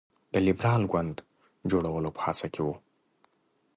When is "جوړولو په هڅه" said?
1.69-2.47